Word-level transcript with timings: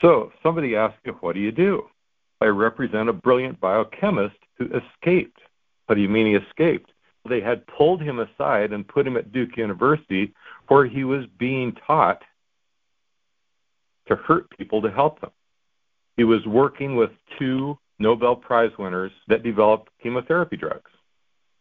So 0.00 0.32
somebody 0.42 0.76
asked 0.76 0.98
you, 1.04 1.12
what 1.20 1.34
do 1.34 1.40
you 1.40 1.52
do? 1.52 1.84
I 2.40 2.46
represent 2.46 3.08
a 3.08 3.12
brilliant 3.12 3.60
biochemist 3.60 4.36
who 4.58 4.66
escaped. 4.66 5.40
What 5.86 5.94
do 5.96 6.00
you 6.00 6.08
mean 6.08 6.26
he 6.26 6.34
escaped? 6.34 6.90
They 7.28 7.40
had 7.40 7.66
pulled 7.66 8.02
him 8.02 8.18
aside 8.18 8.72
and 8.72 8.86
put 8.86 9.06
him 9.06 9.16
at 9.16 9.32
Duke 9.32 9.56
University 9.56 10.34
where 10.68 10.84
he 10.84 11.04
was 11.04 11.24
being 11.38 11.74
taught 11.86 12.22
to 14.08 14.16
hurt 14.16 14.50
people 14.58 14.82
to 14.82 14.90
help 14.90 15.20
them. 15.20 15.30
He 16.16 16.24
was 16.24 16.44
working 16.46 16.96
with 16.96 17.10
two 17.38 17.78
Nobel 17.98 18.36
Prize 18.36 18.72
winners 18.78 19.12
that 19.28 19.42
developed 19.42 19.90
chemotherapy 20.02 20.56
drugs. 20.56 20.90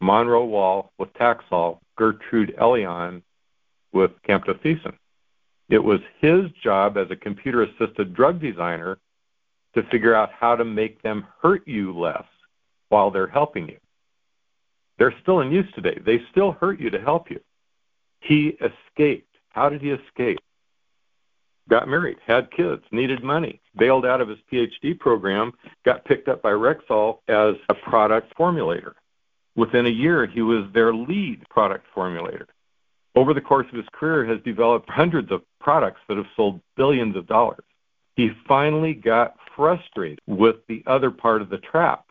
Monroe 0.01 0.45
Wall 0.45 0.91
with 0.97 1.13
Taxol, 1.13 1.79
Gertrude 1.97 2.55
Elion 2.59 3.21
with 3.93 4.11
camptothecin. 4.27 4.95
It 5.69 5.83
was 5.83 5.99
his 6.19 6.51
job 6.63 6.97
as 6.97 7.09
a 7.09 7.15
computer 7.15 7.63
assisted 7.63 8.13
drug 8.13 8.39
designer 8.41 8.99
to 9.75 9.83
figure 9.83 10.13
out 10.13 10.31
how 10.31 10.55
to 10.55 10.65
make 10.65 11.01
them 11.01 11.25
hurt 11.41 11.67
you 11.67 11.97
less 11.97 12.25
while 12.89 13.09
they're 13.09 13.27
helping 13.27 13.67
you. 13.69 13.77
They're 14.97 15.15
still 15.21 15.39
in 15.39 15.51
use 15.51 15.71
today. 15.73 15.99
They 16.05 16.21
still 16.31 16.51
hurt 16.51 16.79
you 16.79 16.89
to 16.91 17.01
help 17.01 17.31
you. 17.31 17.39
He 18.19 18.57
escaped. 18.61 19.35
How 19.49 19.69
did 19.69 19.81
he 19.81 19.91
escape? 19.91 20.39
Got 21.69 21.87
married, 21.87 22.17
had 22.25 22.51
kids, 22.51 22.83
needed 22.91 23.23
money, 23.23 23.61
bailed 23.77 24.05
out 24.05 24.21
of 24.21 24.27
his 24.27 24.39
PhD 24.51 24.99
program, 24.99 25.53
got 25.85 26.03
picked 26.05 26.27
up 26.27 26.41
by 26.41 26.51
Rexall 26.51 27.19
as 27.27 27.55
a 27.69 27.73
product 27.73 28.35
formulator. 28.37 28.93
Within 29.55 29.85
a 29.85 29.89
year, 29.89 30.25
he 30.25 30.41
was 30.41 30.65
their 30.73 30.93
lead 30.93 31.47
product 31.49 31.85
formulator. 31.95 32.47
Over 33.15 33.33
the 33.33 33.41
course 33.41 33.67
of 33.71 33.77
his 33.77 33.87
career, 33.93 34.25
has 34.25 34.41
developed 34.43 34.89
hundreds 34.89 35.31
of 35.31 35.43
products 35.59 36.01
that 36.07 36.17
have 36.17 36.25
sold 36.35 36.61
billions 36.75 37.15
of 37.15 37.27
dollars. 37.27 37.63
He 38.15 38.31
finally 38.47 38.93
got 38.93 39.35
frustrated 39.55 40.19
with 40.27 40.57
the 40.67 40.83
other 40.87 41.11
part 41.11 41.41
of 41.41 41.49
the 41.49 41.57
trap. 41.57 42.05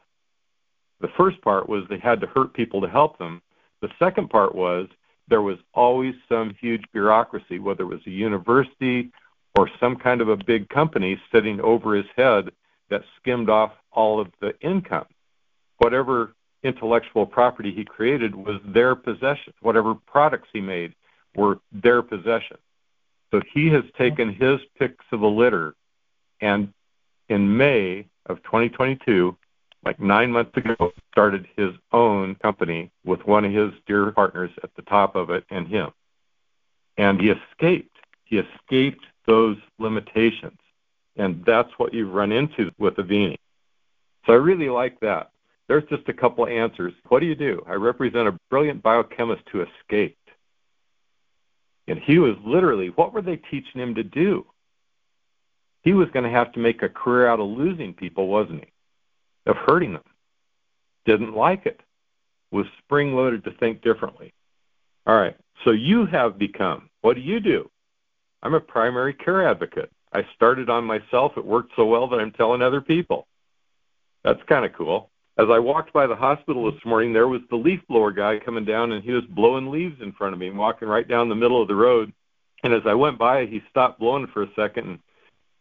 The 1.00 1.11
first 1.17 1.41
part 1.42 1.69
was 1.69 1.84
they 1.89 1.98
had 1.98 2.20
to 2.20 2.28
hurt 2.28 2.55
people 2.55 2.80
to 2.80 2.89
help 2.89 3.19
them. 3.19 3.42
The 3.80 3.91
second 3.98 4.30
part 4.30 4.55
was 4.55 4.89
there 5.28 5.42
was 5.42 5.58
always 5.75 6.14
some 6.28 6.55
huge 6.61 6.84
bureaucracy, 6.92 7.58
whether 7.58 7.83
it 7.83 7.86
was 7.86 8.06
a 8.06 8.11
university 8.11 9.11
or 9.58 9.69
some 9.80 9.97
kind 9.97 10.20
of 10.20 10.28
a 10.28 10.36
big 10.36 10.69
company 10.69 11.20
sitting 11.33 11.61
over 11.61 11.95
his 11.95 12.06
head 12.17 12.50
that 12.91 13.03
skimmed 13.17 13.50
off 13.50 13.73
all 13.91 14.20
of 14.20 14.28
the 14.41 14.58
income. 14.61 15.06
Whatever 15.78 16.34
intellectual 16.62 17.27
property 17.27 17.72
he 17.72 17.84
created 17.84 18.34
was 18.34 18.60
their 18.64 18.94
possession. 18.94 19.52
Whatever 19.60 19.94
products 19.94 20.48
he 20.52 20.60
made 20.60 20.94
were 21.34 21.58
their 21.72 22.02
possession. 22.02 22.58
So 23.30 23.41
he 23.52 23.68
has 23.68 23.82
mm-hmm. 23.82 24.02
taken 24.02 24.32
his 24.32 24.60
picks 24.78 25.05
of 25.12 25.20
the 25.20 25.27
litter, 25.27 25.74
and 26.40 26.72
in 27.28 27.56
May 27.56 28.06
of 28.27 28.42
2022, 28.42 29.36
like 29.84 29.98
nine 29.98 30.30
months 30.30 30.56
ago, 30.56 30.92
started 31.10 31.48
his 31.56 31.72
own 31.92 32.36
company 32.36 32.90
with 33.05 33.27
one 33.27 33.44
of 33.44 33.52
his 33.52 33.72
dear 33.86 34.12
partners 34.12 34.50
at 34.62 34.74
the 34.77 34.83
top 34.83 35.16
of 35.16 35.30
it 35.30 35.44
and 35.50 35.66
him. 35.66 35.90
And 36.96 37.20
he 37.20 37.30
escaped. 37.30 37.96
He 38.24 38.38
escaped 38.38 39.05
those 39.27 39.56
limitations. 39.78 40.58
And 41.16 41.44
that's 41.44 41.70
what 41.78 41.92
you 41.92 42.08
run 42.08 42.33
into 42.33 42.70
with 42.78 42.94
Avini. 42.94 43.38
So 44.27 44.34
I 44.34 44.36
really 44.36 44.68
like 44.68 45.00
that. 45.00 45.31
There's 45.68 45.88
just 45.88 46.08
a 46.08 46.12
couple 46.12 46.46
answers. 46.46 46.92
What 47.08 47.20
do 47.20 47.27
you 47.27 47.34
do? 47.34 47.62
I 47.66 47.74
represent 47.74 48.28
a 48.28 48.38
brilliant 48.50 48.82
biochemist 48.82 49.42
who 49.50 49.62
escaped. 49.62 50.18
And 51.88 51.98
he 51.98 52.18
was 52.18 52.36
literally, 52.44 52.88
what 52.88 53.12
were 53.12 53.22
they 53.22 53.36
teaching 53.36 53.80
him 53.80 53.94
to 53.94 54.05
do? 54.05 54.46
He 55.83 55.92
was 55.92 56.08
going 56.10 56.24
to 56.24 56.30
have 56.30 56.52
to 56.52 56.60
make 56.60 56.83
a 56.83 56.88
career 56.88 57.27
out 57.27 57.40
of 57.40 57.48
losing 57.48 57.92
people, 57.92 58.28
wasn't 58.28 58.64
he? 58.64 59.50
Of 59.50 59.56
hurting 59.56 59.92
them. 59.92 60.02
Didn't 61.06 61.34
like 61.34 61.66
it. 61.66 61.80
Was 62.52 62.66
spring 62.84 63.14
loaded 63.14 63.44
to 63.44 63.52
think 63.52 63.83
differently. 63.83 64.33
All 65.06 65.17
right. 65.17 65.36
So 65.64 65.70
you 65.70 66.06
have 66.06 66.39
become, 66.39 66.90
what 67.01 67.14
do 67.14 67.20
you 67.20 67.40
do? 67.40 67.68
I'm 68.42 68.55
a 68.55 68.61
primary 68.61 69.14
care 69.14 69.48
advocate. 69.48 69.90
I 70.12 70.27
started 70.34 70.68
on 70.68 70.84
myself. 70.84 71.33
It 71.36 71.45
worked 71.45 71.72
so 71.77 71.86
well 71.86 72.08
that 72.08 72.20
I'm 72.20 72.33
telling 72.33 72.62
other 72.62 72.80
people. 72.80 73.27
That's 74.22 74.42
kind 74.48 74.64
of 74.64 74.72
cool. 74.74 75.11
As 75.39 75.47
I 75.51 75.59
walked 75.59 75.93
by 75.93 76.07
the 76.07 76.17
hospital 76.17 76.70
this 76.70 76.85
morning, 76.85 77.13
there 77.13 77.29
was 77.29 77.41
the 77.48 77.57
leaf 77.57 77.81
blower 77.89 78.13
guy 78.13 78.39
coming 78.39 78.67
down, 78.67 78.93
and 78.93 79.03
he 79.03 79.13
was 79.13 79.25
blowing 79.31 79.70
leaves 79.70 80.01
in 80.03 80.13
front 80.13 80.35
of 80.35 80.39
me, 80.39 80.48
and 80.48 80.59
walking 80.59 80.89
right 80.89 81.09
down 81.09 81.29
the 81.29 81.35
middle 81.35 81.61
of 81.63 81.69
the 81.69 81.75
road. 81.75 82.13
And 82.63 82.75
as 82.75 82.83
I 82.87 82.95
went 82.95 83.19
by, 83.19 83.47
he 83.47 83.63
stopped 83.70 83.98
blowing 83.98 84.27
for 84.33 84.43
a 84.43 84.55
second 84.55 84.87
and, 84.87 84.98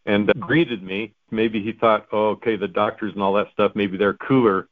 and 0.06 0.30
uh, 0.30 0.34
greeted 0.46 0.84
me. 0.84 1.14
Maybe 1.32 1.64
he 1.64 1.72
thought, 1.72 2.08
oh, 2.12 2.32
okay, 2.32 2.58
the 2.58 2.68
doctors 2.68 3.14
and 3.14 3.24
all 3.24 3.34
that 3.34 3.52
stuff, 3.54 3.72
maybe 3.74 3.98
they're 3.98 4.14
cooler. 4.14 4.68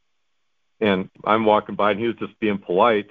And 0.82 1.10
I'm 1.24 1.46
walking 1.46 1.76
by, 1.76 1.92
and 1.92 2.00
he 2.00 2.08
was 2.08 2.18
just 2.18 2.38
being 2.40 2.58
polite. 2.58 3.10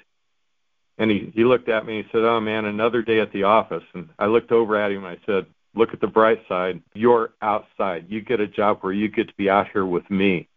And 0.99 1.11
he, 1.11 1.33
he 1.35 1.45
looked 1.45 1.69
at 1.69 1.87
me 1.87 1.97
and 1.97 2.05
he 2.05 2.11
said, 2.11 2.25
Oh 2.25 2.41
man, 2.41 2.65
another 2.65 3.03
day 3.03 3.21
at 3.21 3.33
the 3.33 3.45
office. 3.45 3.85
And 3.95 4.09
I 4.19 4.27
looked 4.27 4.51
over 4.51 4.77
at 4.77 4.91
him 4.91 5.05
and 5.05 5.07
I 5.07 5.27
said, 5.27 5.47
Look 5.75 5.95
at 5.95 6.01
the 6.01 6.09
bright 6.09 6.43
side. 6.49 6.83
You're 6.93 7.35
outside. 7.41 8.07
You 8.09 8.21
get 8.21 8.41
a 8.41 8.49
job 8.49 8.79
where 8.81 8.93
you 8.93 9.09
get 9.09 9.29
to 9.29 9.35
be 9.35 9.49
out 9.49 9.69
here 9.73 9.87
with 9.87 10.11
me. 10.11 10.48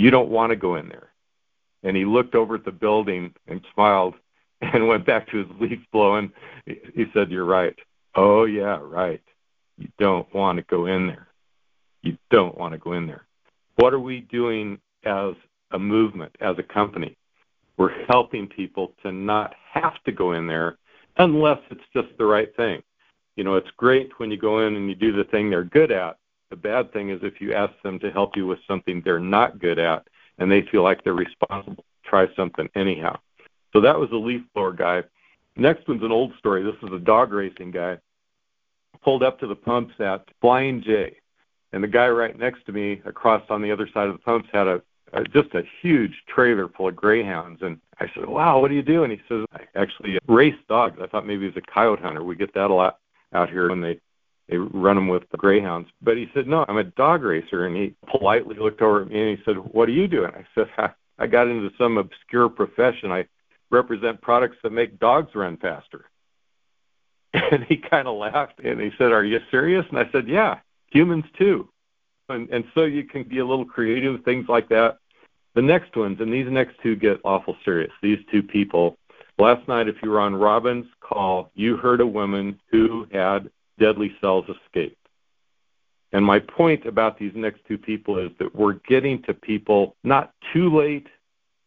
You 0.00 0.10
don't 0.10 0.30
want 0.30 0.48
to 0.48 0.56
go 0.56 0.76
in 0.76 0.88
there. 0.88 1.10
And 1.82 1.94
he 1.94 2.06
looked 2.06 2.34
over 2.34 2.54
at 2.54 2.64
the 2.64 2.72
building 2.72 3.34
and 3.46 3.60
smiled 3.74 4.14
and 4.62 4.88
went 4.88 5.04
back 5.04 5.28
to 5.30 5.44
his 5.44 5.46
leaf 5.60 5.78
blowing. 5.92 6.32
He 6.64 7.04
said, 7.12 7.30
You're 7.30 7.44
right. 7.44 7.76
Oh, 8.14 8.44
yeah, 8.46 8.78
right. 8.80 9.20
You 9.76 9.88
don't 9.98 10.32
want 10.34 10.56
to 10.56 10.62
go 10.62 10.86
in 10.86 11.06
there. 11.06 11.28
You 12.00 12.16
don't 12.30 12.56
want 12.56 12.72
to 12.72 12.78
go 12.78 12.94
in 12.94 13.06
there. 13.06 13.26
What 13.76 13.92
are 13.92 14.00
we 14.00 14.20
doing 14.20 14.78
as 15.04 15.34
a 15.70 15.78
movement, 15.78 16.34
as 16.40 16.56
a 16.58 16.62
company? 16.62 17.18
We're 17.76 18.06
helping 18.06 18.46
people 18.46 18.94
to 19.02 19.12
not 19.12 19.54
have 19.70 20.02
to 20.04 20.12
go 20.12 20.32
in 20.32 20.46
there 20.46 20.78
unless 21.18 21.58
it's 21.70 21.80
just 21.92 22.08
the 22.16 22.24
right 22.24 22.54
thing. 22.56 22.82
You 23.36 23.44
know, 23.44 23.56
it's 23.56 23.70
great 23.76 24.18
when 24.18 24.30
you 24.30 24.38
go 24.38 24.66
in 24.66 24.76
and 24.76 24.88
you 24.88 24.94
do 24.94 25.12
the 25.12 25.24
thing 25.24 25.50
they're 25.50 25.62
good 25.62 25.92
at. 25.92 26.16
The 26.50 26.56
bad 26.56 26.92
thing 26.92 27.10
is 27.10 27.20
if 27.22 27.40
you 27.40 27.54
ask 27.54 27.72
them 27.82 27.98
to 28.00 28.10
help 28.10 28.36
you 28.36 28.46
with 28.46 28.58
something 28.66 29.00
they're 29.04 29.20
not 29.20 29.58
good 29.60 29.78
at 29.78 30.06
and 30.38 30.50
they 30.50 30.62
feel 30.62 30.82
like 30.82 31.04
they're 31.04 31.14
responsible 31.14 31.84
try 32.04 32.26
something 32.34 32.68
anyhow. 32.74 33.18
So 33.72 33.80
that 33.80 33.98
was 33.98 34.10
the 34.10 34.16
leaf 34.16 34.42
blower 34.54 34.72
guy. 34.72 35.04
Next 35.56 35.86
one's 35.86 36.02
an 36.02 36.12
old 36.12 36.32
story. 36.38 36.62
This 36.62 36.74
is 36.82 36.92
a 36.92 36.98
dog 36.98 37.32
racing 37.32 37.70
guy. 37.70 37.98
Pulled 39.02 39.22
up 39.22 39.38
to 39.40 39.46
the 39.46 39.54
pumps 39.54 39.94
at 40.00 40.24
Flying 40.40 40.82
J. 40.82 41.16
And 41.72 41.82
the 41.84 41.88
guy 41.88 42.08
right 42.08 42.36
next 42.36 42.66
to 42.66 42.72
me 42.72 43.00
across 43.04 43.42
on 43.48 43.62
the 43.62 43.70
other 43.70 43.88
side 43.94 44.08
of 44.08 44.14
the 44.14 44.18
pumps 44.18 44.48
had 44.52 44.66
a 44.66 44.82
uh, 45.12 45.24
just 45.32 45.52
a 45.54 45.62
huge 45.82 46.22
trailer 46.28 46.68
full 46.68 46.86
of 46.86 46.94
greyhounds. 46.94 47.62
And 47.62 47.80
I 47.98 48.06
said, 48.14 48.26
"Wow, 48.26 48.60
what 48.60 48.68
do 48.68 48.74
you 48.74 48.82
do?" 48.82 49.02
And 49.02 49.12
he 49.12 49.20
says, 49.28 49.44
"I 49.52 49.62
actually 49.74 50.18
race 50.28 50.54
dogs." 50.68 50.98
I 51.02 51.06
thought 51.06 51.26
maybe 51.26 51.40
he 51.40 51.46
was 51.46 51.56
a 51.56 51.72
coyote 51.72 52.00
hunter. 52.00 52.22
We 52.22 52.36
get 52.36 52.54
that 52.54 52.70
a 52.70 52.74
lot 52.74 52.98
out 53.32 53.50
here 53.50 53.68
when 53.68 53.80
they 53.80 53.98
they 54.50 54.56
run 54.56 54.96
them 54.96 55.08
with 55.08 55.22
the 55.30 55.36
greyhounds. 55.36 55.88
But 56.02 56.16
he 56.16 56.28
said, 56.34 56.46
"No, 56.46 56.64
I'm 56.68 56.78
a 56.78 56.84
dog 56.84 57.22
racer." 57.22 57.66
And 57.66 57.76
he 57.76 57.94
politely 58.08 58.56
looked 58.56 58.82
over 58.82 59.02
at 59.02 59.08
me 59.08 59.20
and 59.20 59.38
he 59.38 59.44
said, 59.44 59.56
"What 59.56 59.86
do 59.86 59.92
you 59.92 60.08
do?" 60.08 60.24
And 60.24 60.34
I 60.34 60.46
said, 60.54 60.68
I, 60.76 60.90
"I 61.18 61.26
got 61.26 61.48
into 61.48 61.70
some 61.78 61.98
obscure 61.98 62.48
profession. 62.48 63.12
I 63.12 63.26
represent 63.70 64.20
products 64.20 64.56
that 64.62 64.72
make 64.72 64.98
dogs 64.98 65.34
run 65.34 65.56
faster." 65.56 66.06
And 67.52 67.62
he 67.64 67.76
kind 67.76 68.08
of 68.08 68.16
laughed 68.16 68.58
and 68.58 68.80
he 68.80 68.90
said, 68.98 69.12
"Are 69.12 69.24
you 69.24 69.38
serious?" 69.50 69.86
And 69.90 69.98
I 69.98 70.10
said, 70.10 70.28
"Yeah, 70.28 70.58
humans 70.90 71.26
too." 71.38 71.68
And, 72.28 72.48
and 72.50 72.64
so 72.74 72.84
you 72.84 73.04
can 73.04 73.24
be 73.24 73.38
a 73.38 73.46
little 73.46 73.64
creative, 73.64 74.24
things 74.24 74.48
like 74.48 74.68
that. 74.68 74.98
The 75.54 75.62
next 75.62 75.96
ones, 75.96 76.20
and 76.20 76.32
these 76.32 76.46
next 76.48 76.76
two 76.82 76.94
get 76.96 77.20
awful 77.24 77.56
serious. 77.64 77.92
These 78.02 78.18
two 78.30 78.42
people. 78.42 78.96
Last 79.38 79.66
night, 79.68 79.88
if 79.88 79.96
you 80.02 80.10
were 80.10 80.20
on 80.20 80.34
Robin's 80.34 80.86
call, 81.00 81.50
you 81.54 81.76
heard 81.76 82.00
a 82.00 82.06
woman 82.06 82.60
who 82.70 83.06
had 83.12 83.50
deadly 83.80 84.14
cells 84.20 84.44
escape. 84.48 84.96
And 86.12 86.24
my 86.24 86.38
point 86.38 86.86
about 86.86 87.18
these 87.18 87.32
next 87.34 87.60
two 87.66 87.78
people 87.78 88.18
is 88.18 88.30
that 88.38 88.54
we're 88.54 88.74
getting 88.88 89.22
to 89.22 89.34
people 89.34 89.96
not 90.04 90.32
too 90.52 90.76
late, 90.76 91.06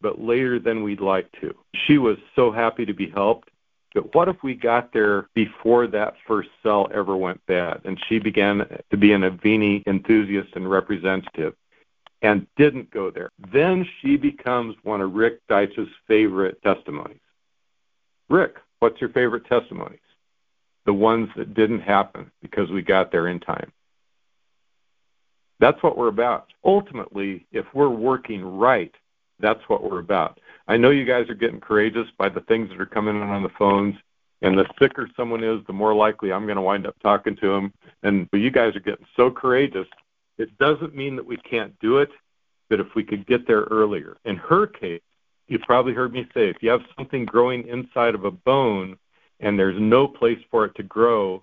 but 0.00 0.20
later 0.20 0.58
than 0.58 0.82
we'd 0.82 1.00
like 1.00 1.30
to. 1.40 1.54
She 1.86 1.98
was 1.98 2.16
so 2.36 2.52
happy 2.52 2.84
to 2.86 2.94
be 2.94 3.10
helped. 3.10 3.50
But 3.94 4.14
what 4.14 4.28
if 4.28 4.36
we 4.42 4.54
got 4.54 4.92
there 4.92 5.28
before 5.34 5.86
that 5.86 6.14
first 6.26 6.48
cell 6.62 6.88
ever 6.92 7.16
went 7.16 7.44
bad 7.46 7.80
and 7.84 7.98
she 8.08 8.18
began 8.18 8.66
to 8.90 8.96
be 8.96 9.12
an 9.12 9.22
Avini 9.22 9.86
enthusiast 9.86 10.48
and 10.56 10.68
representative 10.68 11.54
and 12.20 12.46
didn't 12.56 12.90
go 12.90 13.10
there? 13.10 13.30
Then 13.52 13.86
she 14.00 14.16
becomes 14.16 14.74
one 14.82 15.00
of 15.00 15.14
Rick 15.14 15.46
Deitch's 15.48 15.88
favorite 16.08 16.60
testimonies. 16.62 17.20
Rick, 18.28 18.56
what's 18.80 19.00
your 19.00 19.10
favorite 19.10 19.46
testimonies? 19.46 20.00
The 20.86 20.92
ones 20.92 21.28
that 21.36 21.54
didn't 21.54 21.80
happen 21.80 22.30
because 22.42 22.70
we 22.70 22.82
got 22.82 23.10
there 23.10 23.28
in 23.28 23.40
time. 23.40 23.72
That's 25.60 25.82
what 25.82 25.96
we're 25.96 26.08
about. 26.08 26.52
Ultimately, 26.64 27.46
if 27.52 27.64
we're 27.72 27.88
working 27.88 28.44
right, 28.58 28.94
that's 29.40 29.62
what 29.68 29.82
we're 29.82 30.00
about. 30.00 30.40
I 30.68 30.76
know 30.76 30.90
you 30.90 31.04
guys 31.04 31.28
are 31.28 31.34
getting 31.34 31.60
courageous 31.60 32.08
by 32.18 32.28
the 32.28 32.40
things 32.42 32.68
that 32.68 32.80
are 32.80 32.86
coming 32.86 33.16
in 33.16 33.22
on 33.22 33.42
the 33.42 33.48
phones 33.58 33.94
And 34.44 34.58
the 34.58 34.66
sicker 34.78 35.08
someone 35.16 35.42
is, 35.42 35.60
the 35.66 35.72
more 35.72 35.94
likely 35.94 36.30
I'm 36.30 36.44
going 36.44 36.56
to 36.56 36.62
wind 36.62 36.86
up 36.86 36.96
talking 37.02 37.34
to 37.36 37.48
them. 37.48 37.72
And 38.02 38.30
but 38.30 38.40
you 38.40 38.50
guys 38.50 38.76
are 38.76 38.80
getting 38.80 39.06
so 39.16 39.30
courageous. 39.30 39.88
It 40.36 40.56
doesn't 40.58 40.94
mean 40.94 41.16
that 41.16 41.24
we 41.26 41.38
can't 41.38 41.78
do 41.80 41.98
it, 41.98 42.10
but 42.68 42.78
if 42.78 42.88
we 42.94 43.04
could 43.04 43.26
get 43.26 43.46
there 43.46 43.62
earlier. 43.62 44.18
In 44.26 44.36
her 44.36 44.66
case, 44.66 45.00
you 45.48 45.58
probably 45.60 45.94
heard 45.94 46.12
me 46.12 46.26
say 46.34 46.48
if 46.50 46.62
you 46.62 46.68
have 46.70 46.82
something 46.96 47.24
growing 47.24 47.66
inside 47.68 48.14
of 48.14 48.24
a 48.26 48.30
bone 48.30 48.98
and 49.40 49.58
there's 49.58 49.80
no 49.80 50.06
place 50.06 50.38
for 50.50 50.64
it 50.64 50.74
to 50.76 50.82
grow, 50.82 51.42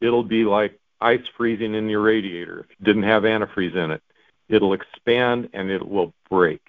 it'll 0.00 0.24
be 0.24 0.44
like 0.44 0.78
ice 1.00 1.22
freezing 1.36 1.74
in 1.74 1.88
your 1.88 2.02
radiator 2.02 2.60
if 2.60 2.66
you 2.70 2.84
didn't 2.84 3.02
have 3.04 3.22
antifreeze 3.22 3.74
in 3.76 3.90
it. 3.90 4.02
It'll 4.48 4.74
expand 4.74 5.48
and 5.52 5.70
it 5.70 5.86
will 5.86 6.12
break. 6.30 6.62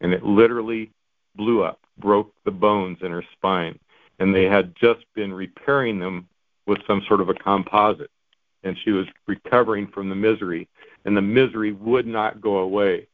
And 0.00 0.12
it 0.12 0.24
literally 0.24 0.90
blew 1.34 1.62
up, 1.62 1.80
broke 1.98 2.32
the 2.44 2.50
bones 2.50 2.98
in 3.02 3.10
her 3.10 3.24
spine. 3.32 3.78
And 4.18 4.34
they 4.34 4.44
had 4.44 4.74
just 4.76 5.04
been 5.14 5.32
repairing 5.32 5.98
them 5.98 6.28
with 6.66 6.78
some 6.86 7.02
sort 7.08 7.20
of 7.20 7.28
a 7.28 7.34
composite. 7.34 8.10
And 8.62 8.76
she 8.84 8.90
was 8.90 9.06
recovering 9.26 9.88
from 9.88 10.08
the 10.08 10.14
misery, 10.14 10.68
and 11.04 11.16
the 11.16 11.22
misery 11.22 11.72
would 11.72 12.06
not 12.06 12.40
go 12.40 12.58
away. 12.58 13.08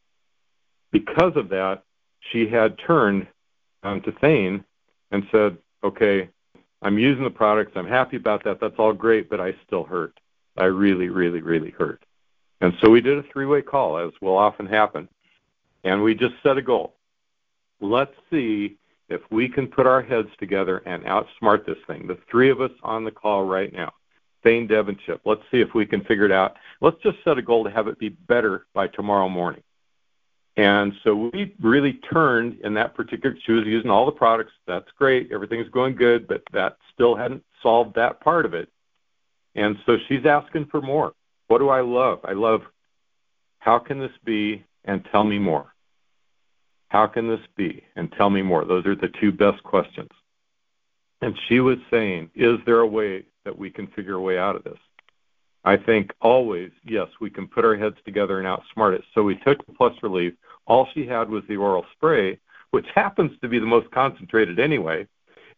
Because 0.93 1.33
of 1.37 1.49
that, 1.49 1.83
she 2.31 2.49
had 2.49 2.79
turned 2.79 3.27
um, 3.83 4.01
to 4.03 4.13
Thane 4.13 4.65
and 5.11 5.27
said, 5.33 5.57
Okay, 5.83 6.29
I'm 6.83 6.99
using 6.99 7.25
the 7.25 7.31
products. 7.31 7.73
I'm 7.75 7.87
happy 7.87 8.17
about 8.17 8.45
that. 8.45 8.59
That's 8.61 8.79
all 8.79 8.93
great, 8.93 9.29
but 9.29 9.41
I 9.41 9.55
still 9.67 9.85
hurt. 9.85 10.19
I 10.57 10.65
really, 10.65 11.09
really, 11.09 11.41
really 11.41 11.71
hurt. 11.71 12.05
And 12.61 12.73
so 12.81 12.91
we 12.91 13.01
did 13.01 13.19
a 13.19 13.23
three 13.33 13.47
way 13.47 13.63
call, 13.63 13.99
as 13.99 14.13
will 14.21 14.37
often 14.37 14.67
happen. 14.67 15.09
And 15.85 16.03
we 16.03 16.15
just 16.15 16.35
set 16.43 16.59
a 16.59 16.63
goal. 16.63 16.95
Let's 17.81 18.15
see 18.31 18.77
if 19.09 19.21
we 19.31 19.49
can 19.49 19.67
put 19.67 19.87
our 19.87 20.03
heads 20.03 20.29
together 20.39 20.79
and 20.87 21.05
outsmart 21.05 21.67
this 21.67 21.79
thing. 21.87 22.07
The 22.07 22.19
three 22.31 22.51
of 22.51 22.61
us 22.61 22.71
on 22.83 23.05
the 23.05 23.11
call 23.11 23.45
right 23.45 23.73
now, 23.73 23.93
Thane, 24.43 24.69
Chip. 25.07 25.23
Let's 25.25 25.43
see 25.51 25.61
if 25.61 25.75
we 25.75 25.87
can 25.87 26.05
figure 26.05 26.27
it 26.27 26.33
out. 26.33 26.57
Let's 26.81 27.01
just 27.03 27.19
set 27.25 27.39
a 27.39 27.43
goal 27.43 27.65
to 27.65 27.71
have 27.71 27.89
it 27.89 27.99
be 27.99 28.11
better 28.11 28.67
by 28.75 28.89
tomorrow 28.89 29.29
morning. 29.29 29.63
And 30.57 30.93
so 31.05 31.31
we 31.33 31.55
really 31.61 31.95
turned 32.13 32.59
in 32.65 32.75
that 32.75 32.95
particular, 32.95 33.37
she 33.45 33.53
was 33.53 33.65
using 33.67 33.91
all 33.91 34.05
the 34.05 34.13
products. 34.13 34.53
That's 34.67 34.91
great. 34.99 35.31
Everything's 35.33 35.69
going 35.69 35.95
good, 35.95 36.27
but 36.27 36.43
that 36.53 36.77
still 36.93 37.15
hadn't 37.15 37.45
solved 37.63 37.95
that 37.95 38.21
part 38.21 38.45
of 38.45 38.55
it. 38.55 38.69
And 39.55 39.77
so 39.87 39.97
she's 40.09 40.27
asking 40.27 40.67
for 40.67 40.81
more. 40.81 41.13
What 41.49 41.59
do 41.59 41.69
I 41.69 41.81
love? 41.81 42.21
I 42.25 42.33
love, 42.33 42.63
how 43.59 43.79
can 43.79 43.99
this 43.99 44.13
be? 44.25 44.65
And 44.85 45.05
tell 45.13 45.25
me 45.25 45.39
more. 45.39 45.75
How 46.89 47.07
can 47.07 47.29
this 47.29 47.41
be? 47.57 47.85
And 47.97 48.11
tell 48.13 48.31
me 48.31 48.43
more. 48.43 48.65
Those 48.65 48.87
are 48.87 48.97
the 48.97 49.13
two 49.21 49.31
best 49.31 49.63
questions. 49.63 50.11
And 51.21 51.39
she 51.49 51.61
was 51.61 51.79
saying, 51.91 52.31
is 52.35 52.59
there 52.67 52.81
a 52.81 52.87
way 52.87 53.25
that 53.45 53.57
we 53.57 53.71
can 53.71 53.87
figure 53.89 54.15
a 54.15 54.21
way 54.21 54.39
out 54.39 54.57
of 54.57 54.65
this? 54.65 54.79
I 55.65 55.77
think 55.77 56.13
always, 56.21 56.71
yes, 56.85 57.09
we 57.21 57.31
can 57.31 57.47
put 57.47 57.65
our 57.65 57.77
heads 57.77 57.97
together 58.05 58.39
and 58.41 58.47
outsmart 58.47 58.95
it. 58.95 59.05
So 59.15 59.23
we 59.23 59.37
took 59.37 59.65
the 59.67 59.73
plus 59.73 59.95
relief. 60.03 60.35
All 60.67 60.89
she 60.95 61.07
had 61.07 61.29
was 61.29 61.43
the 61.49 61.57
oral 61.57 61.85
spray, 61.93 62.39
which 62.71 62.87
happens 62.95 63.33
to 63.41 63.49
be 63.49 63.59
the 63.59 63.67
most 63.67 63.91
concentrated 63.91 64.59
anyway. 64.59 65.07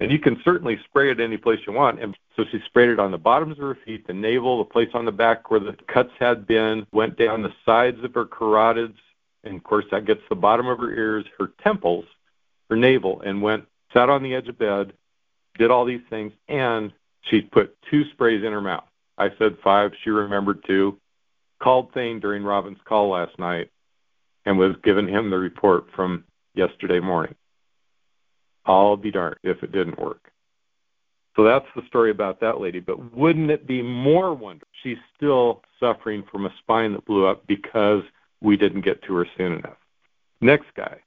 And 0.01 0.11
you 0.11 0.19
can 0.19 0.41
certainly 0.45 0.81
spray 0.85 1.13
it 1.13 1.21
any 1.21 1.37
place 1.37 1.61
you 1.67 1.73
want. 1.73 2.03
And 2.03 2.17
so 2.35 2.45
she 2.51 2.61
sprayed 2.67 2.89
it 2.89 2.99
on 2.99 3.13
the 3.13 3.19
bottoms 3.19 3.59
of 3.59 3.65
her 3.65 3.79
feet, 3.85 4.07
the 4.07 4.13
navel, 4.13 4.59
the 4.59 4.65
place 4.65 4.89
on 4.95 5.05
the 5.05 5.13
back 5.13 5.51
where 5.51 5.61
the 5.61 5.77
cuts 5.87 6.11
had 6.19 6.47
been, 6.47 6.87
went 6.93 7.17
down 7.17 7.43
the 7.43 7.55
sides 7.65 8.03
of 8.03 8.15
her 8.15 8.25
carotids, 8.25 8.97
and 9.45 9.57
of 9.57 9.63
course 9.63 9.85
that 9.93 10.07
gets 10.07 10.23
the 10.29 10.35
bottom 10.35 10.67
of 10.67 10.79
her 10.79 10.93
ears, 10.93 11.25
her 11.39 11.53
temples, 11.63 12.07
her 12.69 12.77
navel, 12.77 13.21
and 13.25 13.43
went 13.43 13.65
sat 13.93 14.09
on 14.09 14.23
the 14.23 14.35
edge 14.35 14.49
of 14.49 14.59
bed, 14.59 14.93
did 15.59 15.71
all 15.71 15.85
these 15.85 16.01
things, 16.09 16.33
and 16.49 16.93
she 17.23 17.41
put 17.43 17.77
two 17.91 18.05
sprays 18.11 18.43
in 18.43 18.53
her 18.53 18.61
mouth. 18.61 18.85
I 19.23 19.31
said 19.39 19.57
five. 19.63 19.93
She 20.03 20.11
remembered 20.11 20.65
two. 20.67 20.99
Called 21.63 21.93
Thane 21.95 22.19
during 22.19 22.43
Robin's 22.43 22.81
call 22.85 23.11
last 23.11 23.39
night 23.39 23.71
and 24.45 24.59
was 24.59 24.75
giving 24.83 25.07
him 25.07 25.31
the 25.31 25.39
report 25.39 25.85
from 25.95 26.25
yesterday 26.55 26.99
morning. 26.99 27.37
I'll 28.67 28.97
be 28.97 29.13
darned 29.13 29.39
if 29.45 29.63
it 29.63 29.71
didn't 29.71 30.01
work. 30.01 30.33
So 31.37 31.45
that's 31.45 31.67
the 31.77 31.87
story 31.87 32.11
about 32.11 32.41
that 32.41 32.61
lady. 32.61 32.81
But 32.81 33.15
wouldn't 33.15 33.53
it 33.53 33.65
be 33.65 33.81
more 33.81 34.35
wonderful? 34.35 34.69
She's 34.83 34.99
still 35.17 35.63
suffering 35.79 36.25
from 36.31 36.47
a 36.47 36.55
spine 36.59 36.93
that 36.95 37.05
blew 37.05 37.25
up 37.25 37.47
because 37.47 38.03
we 38.41 38.57
didn't 38.57 38.85
get 38.85 39.03
to 39.05 39.15
her 39.15 39.27
soon 39.37 39.53
enough. 39.53 39.79
Next 40.41 40.67
guy. 40.77 40.99